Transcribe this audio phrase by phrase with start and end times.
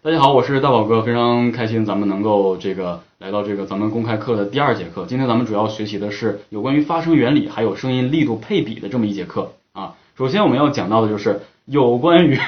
[0.00, 5.04] 大家好，我是大宝哥，非常开心咱们能够这个来到这个咱们公开课的第二节课。
[5.08, 9.96] 今天咱们主要学习的是有关于发声原理还有声音力度配比的这么一节课啊。
[10.16, 12.38] 首先我们要讲到的就是有关于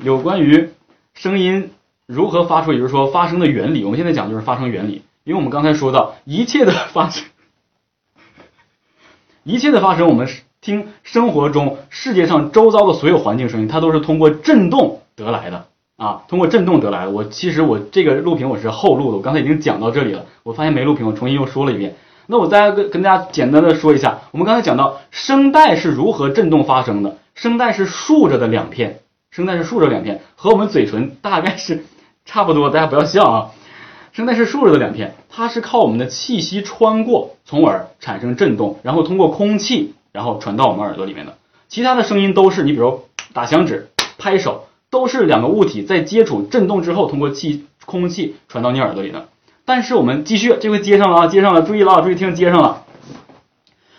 [0.00, 0.68] 有关于
[1.14, 1.70] 声音
[2.06, 3.82] 如何发出，也就是说发声的原理。
[3.84, 7.24] 我们现在讲就是发声原理，因为我们刚才说到一切的发生，
[9.44, 10.28] 一切的发生， 我们
[10.60, 15.68] 听生活中世界上周遭的所有环境声音，它都是通过振动得来的。
[16.00, 17.10] 啊，通过震动得来的。
[17.10, 20.24] 我其实我这个录屏我是后录的，我刚才已经讲到这里了。
[20.42, 21.94] 我发现没录屏，我重新又说了一遍。
[22.26, 27.18] 那我再跟跟大家简单的说一下，我们刚才讲到声带是如何振动发声的。
[27.34, 29.00] 声带是竖着的两片，
[29.30, 31.84] 声带是竖着两片，和我们嘴唇大概是
[32.24, 32.70] 差不多。
[32.70, 33.50] 大家不要笑啊，
[34.12, 41.36] 声带是竖着的两片，它是靠我们的气息穿过，从而产生震动，然后通过空气，然后传到我们耳朵里面的。
[41.68, 43.02] 其他的声音都是你比如
[43.34, 44.64] 打响指、拍手。
[44.90, 49.28] 都是两个物体在接触振动之后，通过气空气传到你耳朵里的。
[49.64, 52.84] 但是我们继续，这回接上了啊，接上了，注意了啊，注意听，接上了。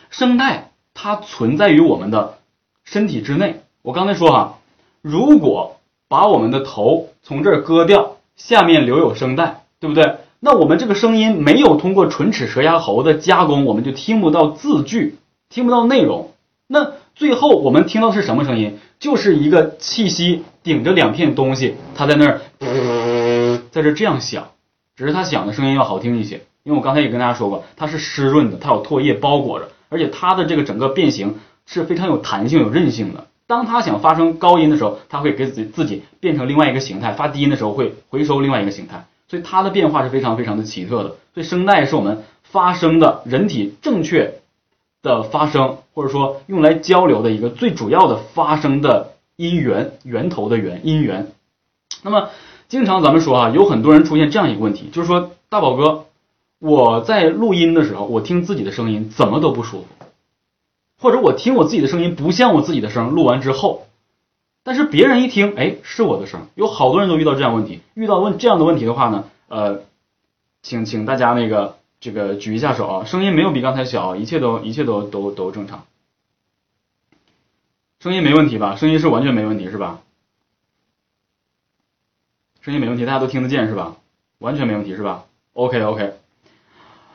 [0.10, 2.36] 声带它存在于我们的
[2.84, 3.62] 身体之内。
[3.82, 4.58] 我刚才说哈，
[5.02, 5.78] 如果
[6.10, 10.18] 把我们的头从这儿割掉，下面留有声带，对不对？
[10.42, 15.16] 那我们这个声音没有通过唇齿舌牙喉的加工，我们就听不到字句，
[15.50, 16.32] 听不到内容。
[16.68, 18.80] 那最后我们听到是什么声音？
[19.02, 22.42] 就是一个气息顶着两片东西，它在那儿，
[23.72, 24.52] 在这这样响，
[24.96, 26.42] 只是它响的声音要好听一些。
[26.64, 33.26] 因为我刚才也跟大家说过，它是湿润的，它有唾液包裹着，而且它的这个整个变形是非常有弹性、有韧性的。
[33.48, 39.08] 当它想发生高音的时候，它会给自己自己变成另外一个形态；发低音的时候会回收另外一个形态。
[39.28, 41.16] 所以它的变化是非常非常的奇特的。
[41.34, 44.41] 所以声带是我们发声的人体正确。
[45.02, 51.32] 的发声，或者说用来交流的一个最主要的发声的音源源头的源音源。
[52.04, 52.30] 那么，
[52.68, 56.06] 经常咱们说啊，有很多人出现这样一个问题，就是说，大宝哥，
[56.60, 59.88] 我在录音的时候，我听自己的声音怎么都不舒服，
[61.00, 63.88] 或者我听我自己的声音不像我自己的声，录完之后，
[64.64, 66.48] 但是别人一听，哎，是我的声。
[66.56, 69.82] 有好多人都遇到这样问题，遇到问这样的问题的话呢，呃，
[70.62, 71.81] 请请大家那个。
[72.02, 75.86] 这个举一下手啊，声音没有比刚才小，一切都一切都都都正常，
[78.00, 78.76] 声音没问题吧？
[78.76, 80.02] 声音是完全没问题是吧？
[82.62, 83.98] 声音没问题，大家都听得见是吧？
[84.40, 86.14] 完全没问题是吧？OK OK，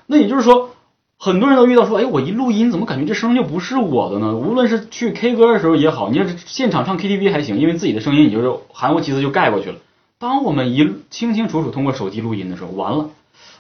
[0.07, 0.71] 那也就是说，
[1.19, 4.37] 很多人都遇到说，哎，我一录音怎么感觉这声音就不是我的呢？
[4.37, 9.81] 无论是去 K 歌的时候也好，你要是现场唱 KTV 还行，因为自己的声音你就是含糊其辞就盖过去了。
[10.19, 13.11] 当我们一清清楚楚通过手机录音的时候，完了。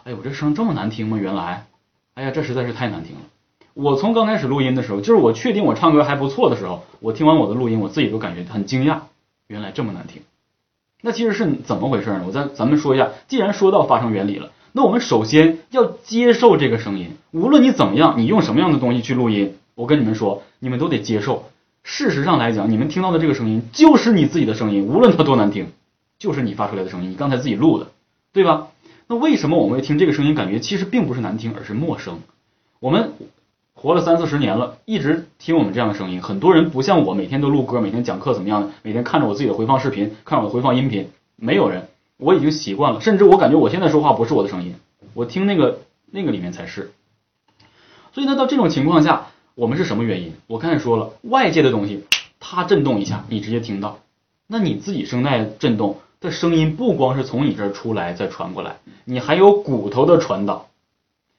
[0.06, 1.18] 哎，我这声这么难听吗？
[1.18, 1.66] 原来，
[2.14, 3.22] 哎呀，这实在是太难听了。
[3.74, 9.00] 我从刚开始录音的时候，就是我确定我唱歌还不错的时候，我听完我的录音，我自己都感觉很惊讶，
[9.48, 10.22] 原来这么难听。
[11.02, 12.22] 那其实是怎么回事呢？
[12.24, 17.16] 我再咱们说一下，既然说到发声原理了，那我们首先要接受这个声音。
[17.32, 21.46] 无论你怎么样，你用什么样的东西去录音，我跟你们说，你们都得接受。
[21.82, 25.72] 事实上来讲，你们听到的这个声音就是你自己的声音，无论它多难听，
[26.16, 27.88] 就是你发出来的声音，你刚才自己录的，
[28.32, 28.68] 对吧？
[29.08, 32.20] 那为什么我们会听这个声音感觉其实并不是难听，而是陌生？
[32.80, 33.12] 我们
[33.72, 36.20] 活了三四十年了，一直听我们这样的声音。
[36.22, 38.70] 很多人不像我，每天都录歌，每天讲课怎么样的？
[38.82, 41.86] 每天看着我自己的回放视频，看我的回放音频，没有人，
[42.16, 43.00] 我已经习惯了。
[43.00, 44.74] 甚至我感觉我现在说话不是我的声音，
[45.14, 45.78] 我听那个
[46.10, 46.90] 那个里面才是。
[48.12, 50.32] 所以呢，到这种情况下，我们是什么原因？
[50.48, 52.04] 我刚才说了，外界的东西
[52.40, 54.00] 它震动一下，你直接听到，
[54.48, 55.98] 那你自己声带震动。
[56.21, 60.69] 的声音不光是从你这儿出来再传过来，你还有骨头的传导，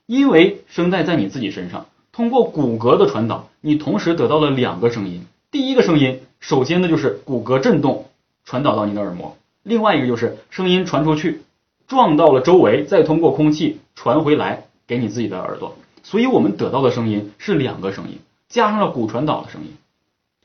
[0.06, 5.26] 因为声带在你自己身上，通过骨骼的传导，你同时得到了两个声音。
[5.50, 8.06] 第一个声音，首先呢就是骨骼震动
[8.46, 11.42] 传导到你的耳膜，另外一个就是声音传出去，
[11.88, 15.76] 撞到了周围，再通过空气传回来给你自己的耳朵。
[16.04, 19.76] 所以我们得到的声音是两个声音，加上了骨传导的声音。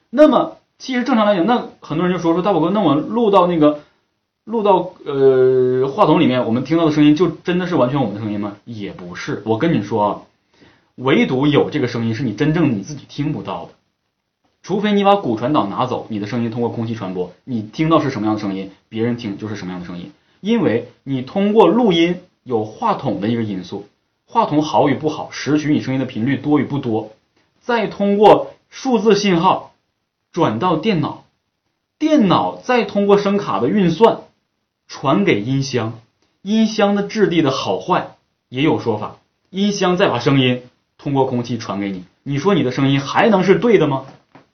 [0.09, 3.81] 那么其实正常来讲，那很多人就说说大宝哥，那我录到那个。
[4.45, 8.57] 录到呃话筒里面，我们听到的声音就真的是完全我们的声音吗？
[8.65, 9.41] 也不是。
[9.47, 10.23] 我跟你说啊，
[10.97, 13.71] 唯独有这个声音是你真正你自己听不到的，
[14.61, 20.11] 除非你把骨传导拿走，你的声音通过空气传播，你听到是什么样的声音，别人听就是什么样的声音。
[20.41, 23.87] 因为你通过录音有话筒的一个因素，
[24.27, 27.13] 话筒好与不好，拾取你声音的频率多与不多，
[27.61, 29.73] 再通过数字信号
[30.33, 31.23] 转到电脑，
[31.97, 34.23] 电脑再通过声卡的运算。
[34.89, 35.95] 传给音箱，
[36.43, 38.17] 音箱的质地的好坏
[38.49, 39.17] 也有说法。
[39.51, 40.63] 音箱再把声音
[40.99, 44.05] 通过空气传给你，你说你的声音还能是对的吗？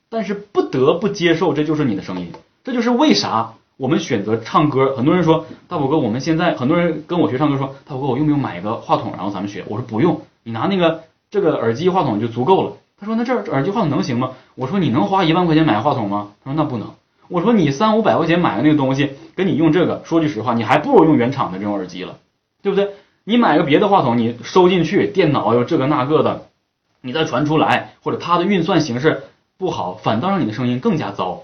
[0.09, 2.31] 但是不得不接受，这就是你的声音。
[2.63, 9.63] 这就是为啥我们选择唱歌，很多人说大宝哥，我们现在很多人跟我学唱歌说，大宝哥，我用不用买个话筒，然后咱们学？
[9.67, 12.73] 我说不用，你拿那个这个耳机话筒就足够了。
[12.99, 14.31] 他说那这耳机话筒能行吗？
[14.55, 16.31] 我说你能花一万块钱买个话筒吗？
[16.43, 16.93] 他说那不能。
[17.29, 22.17] 我说你三五百块钱买的那个东西，跟你用这个，说句实话，你还不如用原厂的这种耳机了，
[22.63, 22.89] 对不对？
[23.23, 26.47] 你买个别的话筒，你收进去，电脑又这个那个的，
[27.01, 29.23] 你再传出来，或者它的运算形式
[29.59, 31.43] 不好，反倒让你的声音更加糟。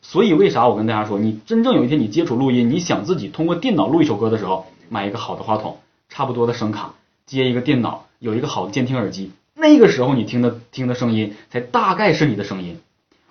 [0.00, 6.94] 所以为啥我跟大家说，你真正有一天你接触录音，你想自己通过电脑录一首歌的时候，买一个好的话筒，差不多的声卡，
[7.26, 12.80] 接一个电脑，有一个好的监听耳机，那个时候你听的听的声音才大概是你的声音。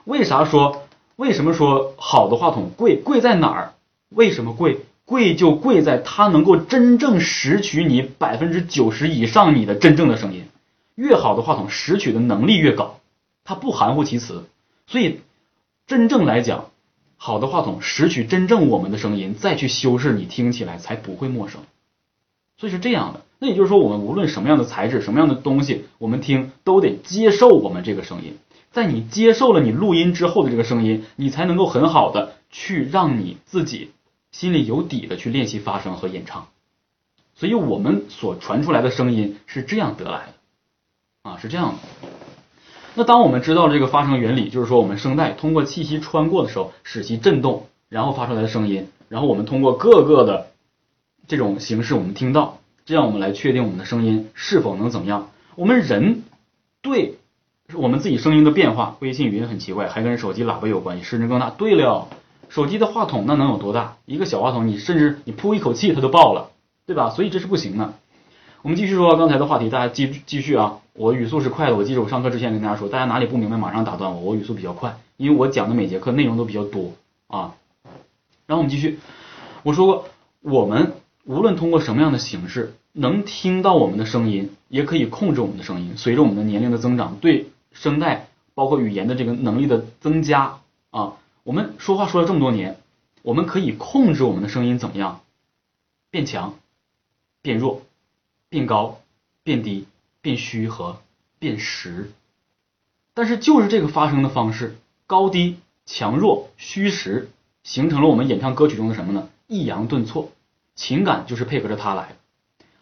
[0.05, 0.83] 为啥说
[1.21, 2.95] 为什么说好的话筒贵？
[2.95, 3.73] 贵在哪儿？
[4.09, 4.79] 为什么贵？
[5.05, 10.45] 贵就贵在它能够真正拾取你百分之九十以上你的真正的声音。
[10.95, 12.99] 越好的话筒拾取的能力越高，
[13.43, 14.45] 它不含糊其辞，
[14.87, 15.19] 所以。
[15.85, 16.69] 真正来讲，
[17.17, 21.61] 好的话筒拾取真正我们的声音，再去修饰，你听起来才不会陌生。
[22.57, 23.21] 所以是这样的。
[23.37, 28.37] 那也就是说，我们无论什么样的材质、什么样的东西，我们听都得接受我们这个声音。
[28.71, 33.91] 在你接受了你录音之后的这个声音，你才能够很好的去让你自己
[34.31, 36.47] 心里有底的去练习发声和演唱。
[37.35, 42.09] 所以我们所传出来的声音是这样得来的，啊，是这样的。
[42.93, 50.47] 那当我们知道了这个发声原理，就是说我们声带通过气息穿过的时候，使其振动，然后发出来的声音，然后我们通过各个的
[51.27, 55.29] 这种形式，我们听到，这样我们来确定我们的声音是否能怎么样。
[55.55, 56.23] 我们人
[56.81, 57.17] 对
[57.75, 61.49] 我们自己声音的变化，微信语音很奇怪，还跟手机喇叭有关系，甚至更大。
[61.49, 62.07] 对了，
[62.49, 63.97] 手机的话筒那能有多大？
[64.05, 66.49] 一个小话筒，你甚至你噗一口气它都爆了，
[66.85, 67.09] 对吧？
[67.09, 67.93] 所以这是不行的。
[68.61, 70.79] 我们继续说刚才的话题，大家继继续啊。
[70.93, 76.91] 我语速是快的，我记着我上课之前跟大家说，大家哪里不明白马上打断我，我语速比较快，因为我讲的每节课内容都比较多
[77.27, 77.55] 啊。
[78.45, 78.99] 然后我们继续，
[79.63, 80.05] 我说过，
[80.41, 80.91] 我们
[81.23, 85.93] 无论通过什么样的形式能听到我们的声音，也可以控制我们的声音。
[85.95, 90.59] 随着我们的年龄的增长，对声带包括语言的这个能力的增加
[90.89, 92.77] 啊，我们说话说了这么多年，
[93.21, 95.21] 我们可以控制我们的声音怎么样？
[96.09, 96.55] 变强、
[97.41, 97.81] 变弱、
[98.49, 99.01] 变高、
[99.43, 99.87] 变低。
[100.23, 100.99] 变虚和
[101.39, 102.11] 变实，
[103.15, 104.77] 但是就是这个发声的方式，
[105.07, 105.57] 高低、
[105.87, 107.31] 强弱、虚实，
[107.63, 109.29] 形成了我们演唱歌曲中的什么呢？
[109.47, 110.29] 抑扬顿挫，
[110.75, 112.15] 情感就是配合着它来。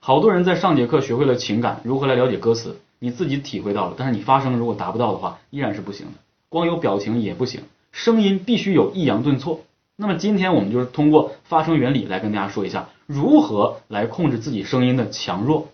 [0.01, 6.13] 好多人在上节课学会了情感，如何来了解歌词，你自己体会到了，但是你发声如果达不到的话，依然是不行的。
[6.50, 7.62] 光有表情也不行，
[7.92, 9.62] 声音必须有抑扬顿挫。
[9.96, 15.68] 那么今天我们就是通过发声原理来跟大家说一下，如何来控制自己声音的强弱。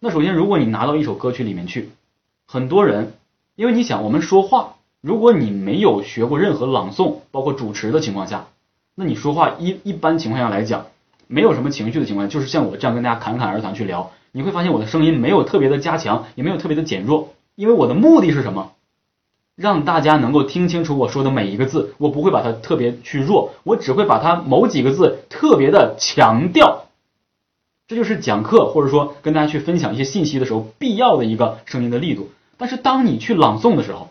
[0.00, 1.90] 那首先，如果你拿到一首歌曲里面去，
[2.46, 3.12] 很多人，
[3.54, 8.48] 因为你想，我们说话，如果你没有学过任何朗诵，包括主持的情况下，
[8.94, 10.86] 那你说话一一般情况下来讲，
[11.26, 18.72] 没有什么情绪的情况下，就是像我这样跟大家侃侃而谈去聊，你会发现我的声音没有特别的加强，也没有特别的减弱，因为我的目的是什么？
[19.56, 26.86] 让大家能够听清楚我说的每一个字，我不会把它特别去弱，我只会把它某几个字特别的强调。
[27.86, 32.30] 这就是讲课或者说跟大家去分享一些信息的时候必要的一个声音的力度。
[32.56, 34.10] 但是当你去朗诵的时候，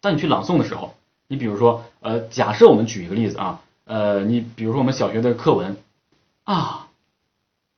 [0.00, 0.94] 当你去朗诵的时候，
[1.26, 5.76] 你比如说，呃，假设我们举一个例子啊，呃，你比如说我们小学的课文
[6.44, 6.86] 啊，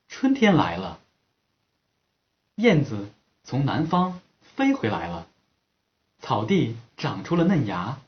[0.07, 0.98] 春天来了，
[2.59, 3.07] 燕子
[3.45, 5.27] 从南方飞回来了，
[6.19, 7.99] 草地长出了嫩芽。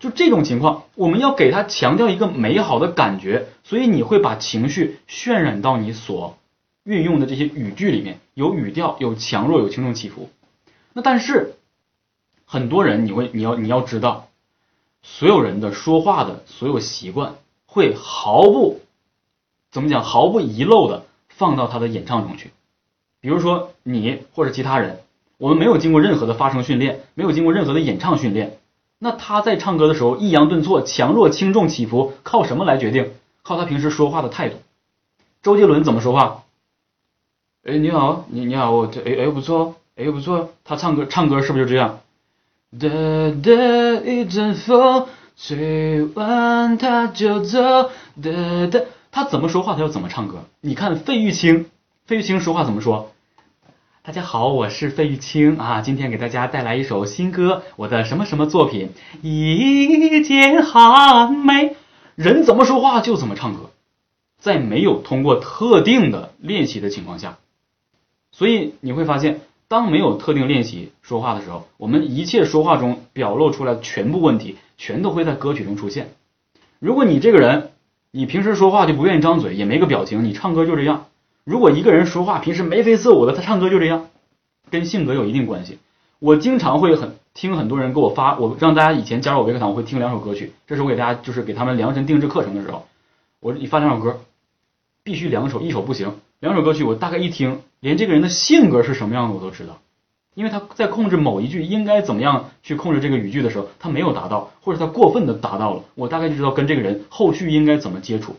[0.00, 6.38] 就这种情况，我们要给他强调一个美好的感觉，所以你会把情绪渲染到你所。
[6.84, 10.30] 运用的这些语句里面有语调，有强弱，有轻重起伏。
[10.94, 11.56] 那但是
[12.46, 14.30] 很多人，你会你要你要知道，
[15.02, 17.34] 所有人的说话的所有习惯
[17.66, 18.80] 会毫不
[19.70, 22.52] 怎么讲，毫不遗漏的放到他的演唱中去。
[23.20, 25.00] 比如说你或者其他人，
[25.38, 28.58] 我们没有经过任何的发声训练，没有经过任何的演唱训练，
[28.98, 33.12] 那他在唱歌的时候抑扬顿挫、强弱轻重起伏靠什么来决定？
[33.42, 34.56] 靠他平时说话的态度。
[35.42, 36.44] 周杰伦怎么说话？
[37.64, 42.00] 哎，你好，你你好，我这哎哎不错，哎不错，他唱歌唱歌是不是就这样？
[42.78, 42.88] 哒
[43.42, 43.52] 哒
[44.04, 45.06] 一阵风
[45.36, 47.60] 吹完他就走，
[48.22, 50.44] 哒哒，他怎么说话他就怎么唱歌。
[50.60, 51.66] 你看费玉清，
[52.08, 53.10] 费玉清说话怎么说？
[54.02, 58.92] 大家好，我是费玉清啊，今天给大家带来一首新歌，我的什么什么作品？
[59.20, 61.76] 一剪寒梅。
[62.14, 63.68] 人怎么说话就怎么唱歌，
[64.38, 67.36] 在没有通过特定的练习的情况下。
[68.32, 76.08] 所以你会发现，当没有特定练习说话的时候，我们一切说话中表露出来的全部问题，全都会在歌曲中出现。
[76.78, 77.72] 如果你这个人
[78.10, 81.04] 你平时说话就不愿意张嘴，也没个表情，你唱歌就这样。
[81.48, 84.10] 如果一个人说话平时眉飞色舞的，他唱歌就这样，
[84.70, 85.78] 跟性格有一定关系。
[86.18, 92.86] 我经常会很听很多人给我发，我让大家以前加入我微课堂，我会听两首歌曲，这是我给大家就是给他们量身定制课程的时候，
[93.40, 94.20] 我你发两首歌，
[95.02, 96.16] 必须两首，一首不行。
[96.38, 99.78] 两首歌曲我大概一听，连这个人的性格是什么样的我都知道，
[100.34, 108.36] 因为他在控制某一句应该怎么样去控制这个语句的时候，他没有达到，或者他过分的达到了，我大概就知道跟这个人后续应该怎么接触。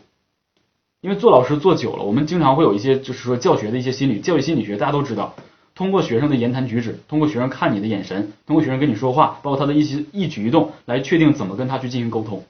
[1.00, 5.34] 因为做老师做久了，我们经常会有一些就是说教学的一些心理教育心理学，大家都知道。
[5.74, 12.44] 通过学生的言谈举止，通过学生看你的眼神，通过学生跟你说话，包括他的一些一举一动，来确定怎么跟他去进行沟通。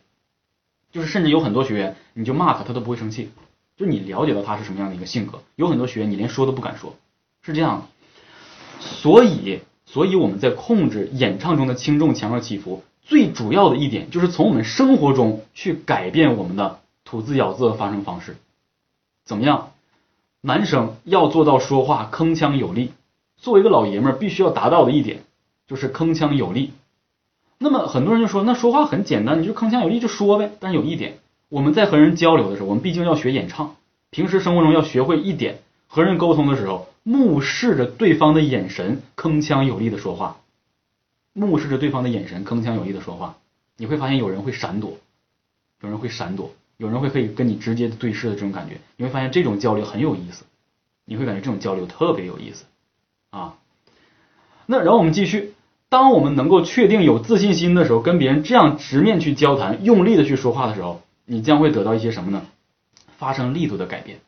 [0.91, 3.31] 就是甚至有很多学员，你就骂他，他都不会生气。
[3.77, 5.41] 就你了解到他是什么样的一个性格。
[5.55, 6.97] 有很多学员，你连说都不敢说，
[7.43, 7.87] 是这样的。
[8.81, 18.37] 所以，所以我们在控制演唱中的轻重强弱起伏，最主要的一点就是从我们生活中去改变我们的吐字咬字的发声方式。
[19.25, 19.73] 怎么样？
[20.41, 22.93] 男生要做到说话铿锵有力。
[23.37, 25.23] 作为一个老爷们儿，必须要达到的一点
[25.67, 26.73] 就是铿锵有力。
[27.59, 30.51] 那么很多人就说，那说话很简单，你就铿锵有力就说呗。
[30.61, 31.19] 但是有一点，
[31.51, 33.77] 我们在和人交流的时候，我们毕竟要学演唱，
[34.11, 40.39] 平时生活中要学会一点，和人沟通的时候，目视着对方的眼神，铿锵有力的说话。
[41.33, 43.37] 目视着对方的眼神，铿锵有力的说话，
[43.77, 44.99] 你会发现有人会闪躲，
[45.83, 46.51] 有人会闪躲，
[46.81, 50.45] 有人会可以跟你直接的对视的这种感觉，你会发现这种交流很有意思，
[51.05, 52.65] 你会感觉这种交流特别有意思。
[53.29, 53.59] 啊，
[54.65, 55.53] 那然后我们继续，
[55.91, 62.47] 当我们能够确定有自信心的时候，跟别人这样直面去交谈，用力的去说话的时候，你将会得到一些什么呢？
[63.19, 64.21] 发生力度的改变。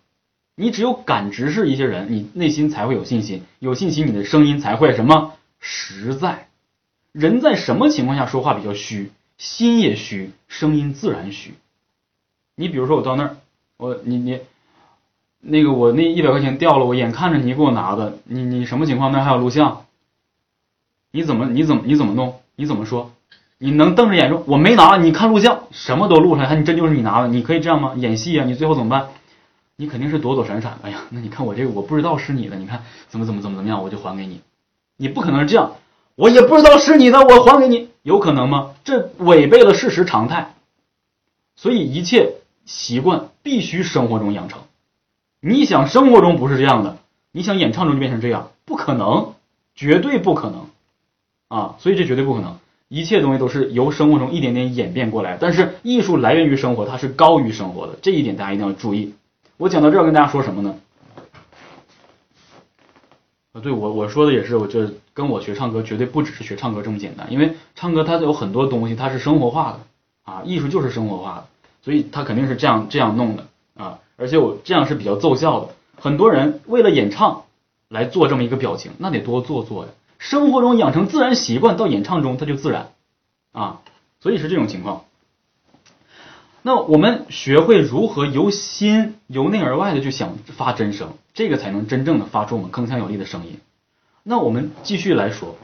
[0.54, 6.48] 你只有敢直视一些人，你内心才会有信心，有信心，你的声音才会什么实在。
[7.12, 9.10] 人在什么情况下说话比较虚？
[9.38, 11.54] 心也虚，声音自然虚。
[12.62, 13.36] 你比如说我到那儿，
[13.76, 14.40] 我你你。
[15.44, 19.10] 那个我那一百块钱掉了，我眼看着你给我拿的，你你什么情况？
[19.10, 19.86] 那还有录像，
[21.10, 22.40] 你怎么你怎么你怎么弄？
[22.54, 23.10] 你怎么说？
[23.58, 24.96] 你能瞪着眼说我没拿？
[24.98, 27.26] 你看录像，什么都录出来，你真就是你拿的？
[27.26, 27.94] 你可以这样吗？
[27.96, 28.44] 演戏啊？
[28.44, 29.08] 你最后怎么办？
[29.74, 30.78] 你肯定是躲躲闪闪。
[30.82, 34.42] 哎呀，那你看我这个我不知道是你的，你看怎么怎么怎么怎么样，我就还给你。
[34.96, 35.72] 你不可能是这样，
[36.14, 38.74] 我也不知道是你的，我还给你，有可能吗？
[38.84, 40.54] 这违背了事实常态。
[41.56, 44.62] 所以一切习惯必须生活中养成。
[45.40, 46.98] 你想生活中不是这样的，
[47.32, 49.34] 你想演唱中就变成这样，不可能，
[49.74, 50.66] 绝对不可能
[51.48, 51.76] 啊！
[51.78, 55.36] 所以这绝对不可能，一切东西都是由生活中一点点演变过来。
[55.40, 59.14] 但是艺术来源于生活，它是高于生活的，这一点大家一定要注意。
[59.56, 60.76] 我讲到这儿跟大家说什么呢？
[63.52, 69.80] 啊，对我我说的也是，我这跟我学唱歌绝对不只是学唱歌这么简单，因为唱歌它有很多东西它是生活化的
[70.22, 71.46] 啊，艺术就是生活化的，
[71.82, 73.98] 所以他肯定是这样这样弄的啊。
[74.16, 75.68] 而且我这样是比较奏效的。
[76.00, 77.44] 很多人为了演唱
[77.88, 79.90] 来做这么一个表情，那得多做作呀。
[80.18, 82.92] 生活中养成自然习惯，到演唱中它就自然
[83.52, 83.80] 啊。
[84.20, 85.04] 所以是这种情况。
[86.62, 93.58] 那我们学会如何由心由内而外的去想发真声，这个才能真正的发出我们铿锵有力的声音。
[94.22, 95.56] 那我们继续来说，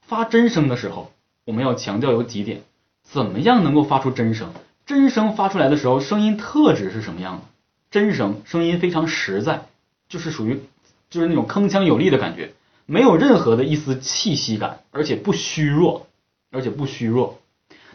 [0.00, 1.12] 发真声的时候，
[1.44, 2.62] 我们要强调有几点：
[3.02, 4.52] 怎么样能够发出真声？
[4.86, 7.42] 真声发出来的时候，声音特质是什么样的？
[7.90, 9.66] 真声声音非常实在，
[10.08, 10.62] 就是属于
[11.10, 12.52] 就是那种铿锵有力的感觉，
[12.86, 16.06] 没有任何的一丝气息感，而且不虚弱，
[16.50, 17.40] 而且不虚弱。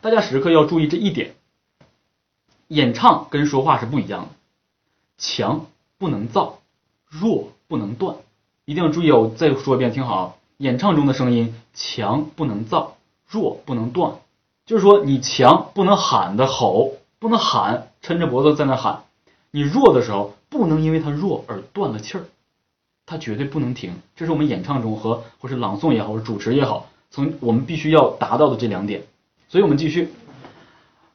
[0.01, 1.33] 大家时刻要注意这一点。
[2.67, 4.29] 演唱跟说话是不一样的，
[5.17, 5.67] 强
[5.97, 6.59] 不能造，
[7.07, 8.15] 弱不能断，
[8.65, 9.31] 一定要注意哦。
[9.37, 14.19] 再说一遍，听好，演唱中的声音强不能造，弱不能断，
[14.71, 19.03] 就是说你强不能喊的吼，不能喊，抻着脖子在那喊。
[19.51, 22.23] 你弱的时候，不能因为它弱而断了气儿，
[23.05, 23.95] 它绝对不能停。
[24.15, 29.03] 这是我们演唱中和或是朗诵也好，或者主持也好，从我们必须要达到的这两点。
[29.49, 30.13] 所以我们继续，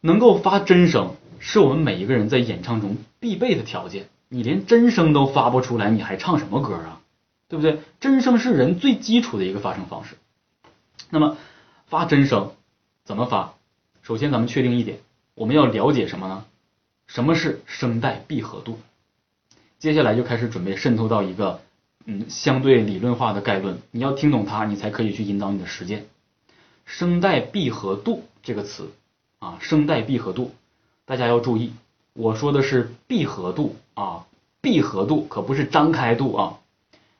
[0.02, 4.10] 能够发真声，是我们每一个人在演唱中必备的条件。
[4.28, 7.00] 你连真声都发不出来，你还唱什么歌啊？
[7.48, 7.80] 对不对？
[8.00, 10.16] 真声是人最基础的一个发声方式。
[11.08, 11.38] 那么
[11.86, 12.52] 发真声
[13.06, 13.54] 怎么发？
[14.02, 14.98] 首先咱们确定一点，
[15.36, 16.44] 我们要了解什么呢？
[17.06, 18.80] 什么是声带闭合度？
[19.78, 21.60] 接下来就开始准备渗透到一个
[22.04, 26.06] 嗯相对理论化的概论，你要听懂它，你才可以去引导你的实践。
[26.84, 28.90] 声带闭合度这个词
[29.38, 30.52] 啊，声带闭合度，
[31.04, 31.72] 大家要注意，
[32.12, 34.26] 我说的是闭合度啊，
[34.60, 36.58] 闭合度可不是张开度啊。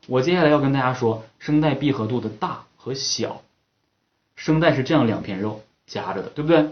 [0.09, 3.41] 我接下来要跟大家说声带闭合度的大和小。
[4.35, 6.71] 声带是这样两片肉夹着的，对不对？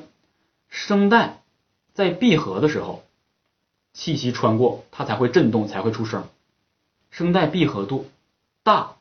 [0.68, 1.40] 声带。
[1.94, 3.04] 在闭合的时候，
[3.92, 6.24] 气息穿过，它才会震动，才会出声。
[7.12, 8.10] 声带闭合度
[8.64, 8.96] 大，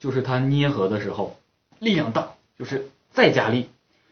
[0.00, 1.36] 就是它捏合的时候
[1.78, 3.68] 力量大，就是再加力。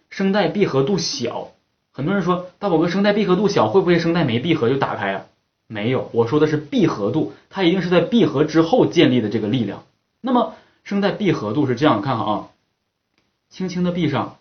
[0.09, 1.51] 声带闭合度小，
[1.91, 5.27] 很多人说大宝哥声带闭合度小，会不会声带没闭合就打开啊？
[5.67, 9.85] 没有，我说的是闭合度，它一定是在闭合之后建立的这个力量。
[10.21, 12.49] 那么声带闭合度是这样，看好啊，
[13.49, 14.39] 轻轻的闭上，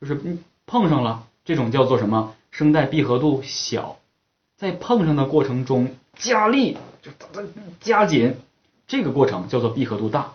[0.00, 2.34] 就是碰上了，这种叫做什么？
[2.50, 3.98] 声带闭合度小，
[4.56, 7.12] 在碰上的过程中加力，就
[7.80, 8.34] 加紧，
[8.88, 10.32] 这个过程叫做闭合度大，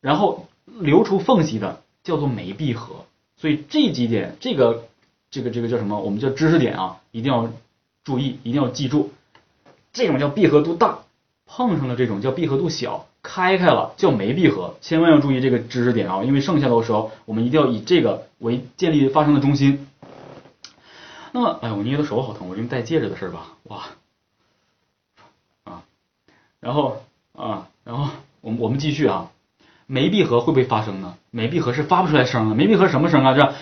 [0.00, 3.04] 然后留出缝隙的叫做没闭合。
[3.36, 4.86] 所以这几点，这个
[5.30, 6.00] 这个这个叫什么？
[6.00, 7.52] 我们叫知识点啊，一定要
[8.02, 9.10] 注意，一定要记住。
[9.92, 11.00] 这种叫闭合度大，
[11.44, 19.88] 碰上了这种叫闭合度小，开开了叫没闭合，千万要注意这个知识点啊，因为剩下的时候我们一定要以这个为建立发声的中心。
[21.32, 23.82] 那么，哎，我捏的手好疼，我因为戴戒指的事吧，哇，
[25.64, 25.82] 啊，
[26.60, 27.02] 然后
[27.34, 28.08] 啊，然后
[28.40, 29.30] 我们我们继续啊。
[29.88, 31.16] 没闭合会不会发声呢？
[31.30, 32.56] 没闭合是发不出来声的。
[32.56, 33.34] 没闭合什么声啊？
[33.34, 33.54] 这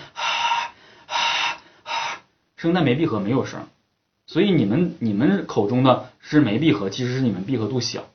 [2.57, 3.67] 声带没闭合没有声，
[4.25, 8.05] 所以你们你们口中的是没闭合，其实是你们闭合度小。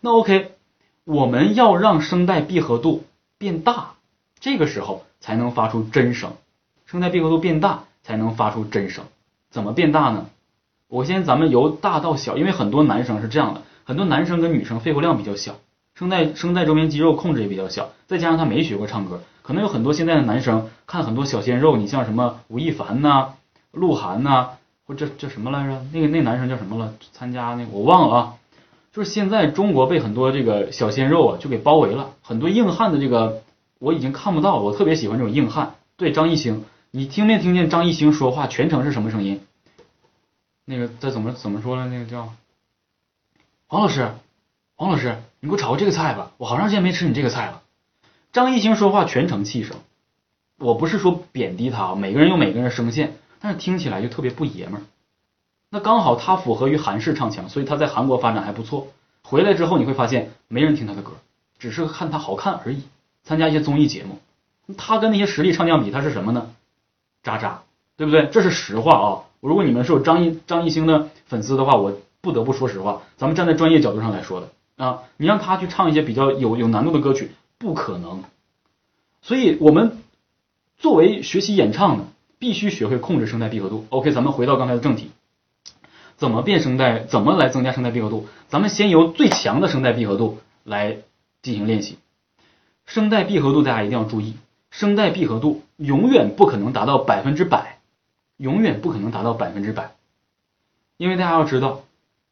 [0.00, 0.56] 那 OK，
[1.04, 3.02] 我们要让声带闭合度
[3.36, 3.94] 变大，
[4.38, 6.34] 这个时候才能发出真声。
[6.86, 9.04] 声带闭合度变大才能发出真声。
[9.50, 10.26] 怎么变大呢？
[10.86, 15.56] 我先咱们由大到小，因为很多男生是这样的，很多男生跟女生肺活量比较小。
[15.94, 23.34] 声带声带周边肌肉控制也比较小，再加上他没学过唱歌，可能有很多现在的男生看很多小鲜肉，你像什么吴亦凡呐、
[23.72, 24.50] 鹿晗呐，
[24.86, 25.84] 或者叫什么来着？
[25.92, 26.94] 那个那男生叫什么了？
[27.12, 28.34] 参加那个我忘了啊。
[28.92, 33.42] 就是现在中国被很多这个小鲜肉啊就给包围了，很多硬汉的这个
[33.78, 35.74] 我已经看不到，我特别喜欢这种硬汉。
[35.96, 39.40] 对张艺兴，你听没听见张艺兴说话全程是什么声音？
[40.64, 41.86] 那个再怎么怎么说了？
[41.88, 42.32] 那个叫
[43.66, 44.10] 黄老师。
[44.76, 47.62] 王老师，你给我炒个这个菜吧，我好长时间没吃你这个菜了。
[48.32, 49.76] 张艺兴说话全程气声，
[50.58, 54.82] 我不是说贬低他，每个人有每个人的声线，但是听起来就特别不爷们儿。
[55.74, 58.88] 那刚好他符合于韩式唱腔，所以他在韩国发展还不错。
[59.22, 61.12] 回来之后你会发现没人听他的歌，
[61.58, 62.82] 只是看他好看而已。
[63.24, 64.18] 参加一些综艺节目，
[64.76, 66.50] 他跟那些实力唱将比，他是什么呢？
[67.22, 67.62] 渣渣，
[67.96, 68.26] 对不对？
[68.26, 69.08] 这是实话啊。
[69.40, 74.50] 如果你们是有张艺张艺兴的粉丝的话，我不得不说实话，咱们站在专业角度上来说的。
[74.76, 78.22] 啊，你让他去唱一些比较有有难度的歌曲，不可能。
[79.22, 80.02] 所以，我们
[80.76, 82.04] 作为学习演唱的，
[82.38, 83.86] 必须学会控制声带闭合度。
[83.88, 85.10] OK，咱们回到刚才的正题，
[86.22, 87.00] 怎么变声带？
[87.00, 88.28] 怎么来增加声带闭合度？
[88.48, 90.98] 咱们先由最强的声带闭合度来
[91.42, 91.98] 进行练习。
[92.86, 94.36] 声带闭合度大家一定要注意，
[94.70, 97.80] 声带闭合度永远不可能达到百分之百，
[98.36, 99.96] 永远不可能达到百分之百，
[100.96, 101.82] 因为大家要知道，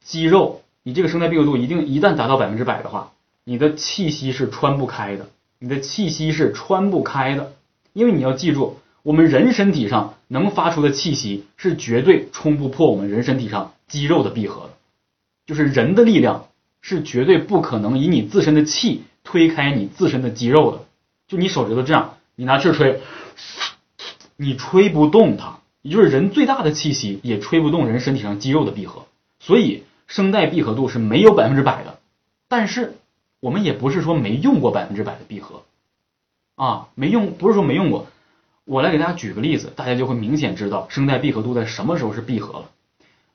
[0.04, 0.62] 肌肉。
[0.84, 3.10] 你这个声带闭合度一定一旦达到百分之百的话，
[3.42, 5.26] 你的气息是穿不开的，
[5.58, 7.54] 你的气息是穿不开的，
[7.92, 14.70] 因为你要记住，我们人身体上能发出的气息是绝对冲不破我们人身体上肌肉的闭合的，
[15.46, 16.46] 就是人的力量
[16.80, 20.84] 是绝对不可能以你自身的气推开你自身的肌肉的，
[21.26, 23.00] 就你手指头这样，你拿气吹，
[24.36, 29.06] 你吹不动它，也就是人最大的气息也吹不动人身体上肌肉的闭合，
[29.40, 29.82] 所以。
[30.10, 32.00] 声带闭合度是没有百分之百的，
[32.48, 32.96] 但是
[33.38, 35.62] 我们也不是说没用过百分之百的闭合
[36.56, 38.08] 啊，没用不是说没用过。
[38.64, 42.70] 我来给大家举个例子，大家就会明显知道声带闭合度在什么时候是闭合了。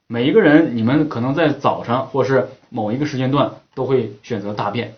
[0.08, 4.96] 每一个人，你们可能在早上或是某一个时间段都会选择大便，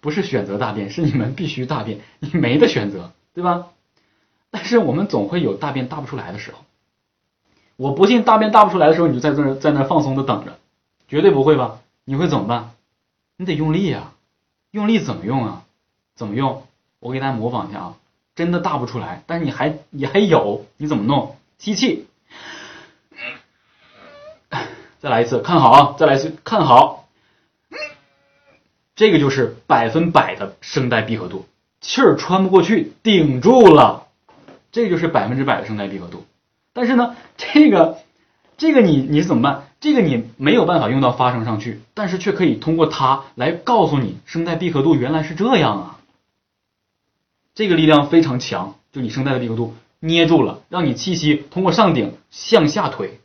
[0.00, 3.68] 不是选择大便，是你们必须大便，你没得选择，对吧？
[4.50, 6.58] 但是我们总会有大便大不出来的时候。
[7.76, 10.58] 我不信大便大不出来的时候，你就在这在那放松的等着。
[11.08, 11.80] 绝对不会吧？
[12.04, 12.72] 你会怎么办？
[13.36, 14.12] 你得用力啊！
[14.70, 15.64] 用力怎么用啊？
[16.14, 16.62] 怎么用？
[17.00, 17.96] 我给大家模仿一下啊！
[18.34, 21.36] 真的大不出来，但是你还你还有，你怎么弄？
[21.58, 22.06] 吸气，
[24.98, 25.94] 再来一次，看好啊！
[25.98, 27.08] 再来一次，看好。
[28.94, 31.46] 这个就是百分百的声带闭合度，
[31.80, 34.06] 气儿穿不过去，顶住了，
[34.70, 36.24] 这就是百分之百的声带闭合度。
[36.72, 37.98] 但是呢，这个
[38.56, 39.64] 这个你你怎么办？
[39.80, 45.98] 这个你没有办法用到发声上去，但是却可以通过它来告诉你声带闭合度原来是这样啊。
[47.54, 53.20] 这个力量非常强，就你声带的闭合度捏住了，让你气息通过上顶向下推，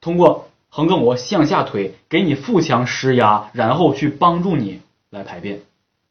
[0.00, 5.60] 通过横膈膜向下推，给你腹腔施压，然后去帮助你来排便。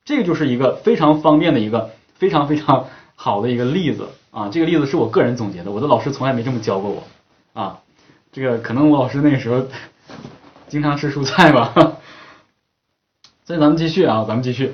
[0.05, 4.49] 这个就是一个非常方便的一个非常非常好的一个例子啊。
[4.49, 7.79] 这个例子是我个人总结的，我的老师从来没这么教过我啊。
[8.33, 9.65] 这个可能我老师那个时候
[10.67, 11.73] 经常吃蔬菜吧。
[13.45, 14.73] 所以咱们继续啊，咱们继续。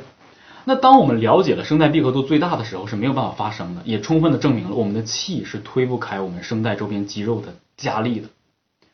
[0.70, 8.28] 那当我们了解了声带闭合度最大的时候是没有办法发声的，也充分的证明了我们的气是推不开我们声带周边肌肉的加力的。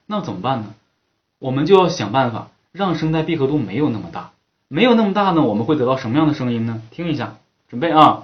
[0.05, 0.73] 那怎么办呢？
[1.37, 4.31] 我们就要想办法让声带闭合度没有那么大，
[4.69, 6.81] 没有那么大呢，我们会得到什么样的声音呢？
[6.91, 7.35] 听一下，
[7.67, 8.23] 准备啊，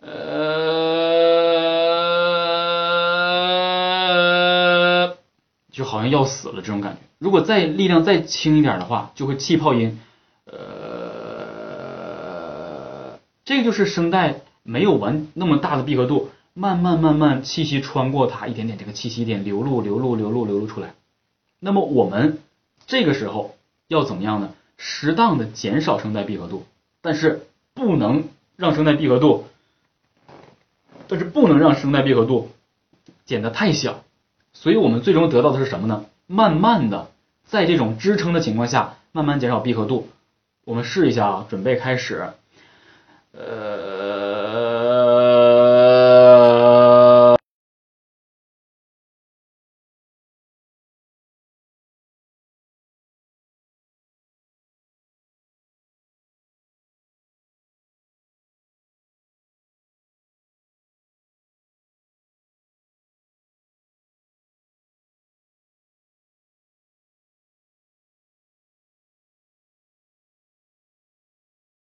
[0.00, 0.12] 呃，
[5.72, 7.00] 就好像要死了这种感觉。
[7.18, 9.98] 如果再力量再轻一点的话，就会气泡音，
[10.44, 10.54] 呃，
[13.44, 20.94] 这个就是声带没有完那么大的闭合度，慢慢慢慢气息穿过它，一点点这个气息点流露流露流露流露出来。
[21.60, 22.38] 那么我们
[22.86, 23.56] 这个时候
[23.88, 24.50] 要怎么样呢？
[24.76, 26.64] 适当的减少声带闭合度，
[27.00, 28.24] 但是不能
[28.56, 29.44] 让声带闭合度，
[31.06, 32.50] 但是不能让声带闭合度
[33.24, 34.02] 减得太小。
[34.52, 36.06] 所以我们最终得到的是什么呢？
[36.26, 37.10] 慢慢的，
[37.44, 40.08] 在这种支撑的情况下，慢慢减少闭合度。
[40.64, 42.30] 我们试一下啊，准备开始，
[43.36, 44.33] 呃。